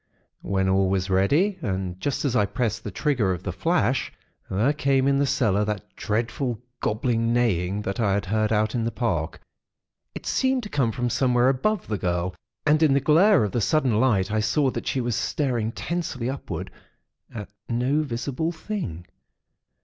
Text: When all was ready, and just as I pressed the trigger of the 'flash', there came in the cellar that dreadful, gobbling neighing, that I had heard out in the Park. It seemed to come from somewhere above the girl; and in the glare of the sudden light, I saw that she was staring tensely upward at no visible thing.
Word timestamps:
When 0.41 0.67
all 0.67 0.89
was 0.89 1.11
ready, 1.11 1.59
and 1.61 1.99
just 1.99 2.25
as 2.25 2.35
I 2.35 2.47
pressed 2.47 2.83
the 2.83 2.89
trigger 2.89 3.33
of 3.33 3.43
the 3.43 3.51
'flash', 3.51 4.11
there 4.49 4.73
came 4.73 5.07
in 5.07 5.19
the 5.19 5.27
cellar 5.27 5.63
that 5.65 5.95
dreadful, 5.95 6.59
gobbling 6.81 7.31
neighing, 7.31 7.83
that 7.83 7.99
I 7.99 8.13
had 8.15 8.25
heard 8.25 8.51
out 8.51 8.73
in 8.73 8.83
the 8.83 8.91
Park. 8.91 9.41
It 10.15 10.25
seemed 10.25 10.63
to 10.63 10.69
come 10.69 10.91
from 10.91 11.11
somewhere 11.11 11.49
above 11.49 11.87
the 11.87 11.99
girl; 11.99 12.33
and 12.65 12.81
in 12.81 12.95
the 12.95 12.99
glare 12.99 13.43
of 13.43 13.51
the 13.51 13.61
sudden 13.61 13.99
light, 13.99 14.31
I 14.31 14.39
saw 14.39 14.71
that 14.71 14.87
she 14.87 15.01
was 15.01 15.15
staring 15.15 15.71
tensely 15.71 16.31
upward 16.31 16.71
at 17.31 17.49
no 17.69 18.01
visible 18.01 18.51
thing. 18.51 19.05